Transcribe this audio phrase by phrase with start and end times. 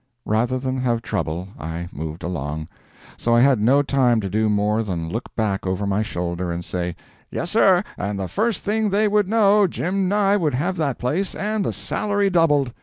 [0.25, 2.67] Rather than have trouble, I moved along.
[3.17, 6.65] So I had no time to do more than look back over my shoulder and
[6.65, 6.95] say:
[7.29, 11.35] "Yes, sir, and the first thing they would know, Jim Nye would have that place,
[11.35, 12.73] and the salary doubled!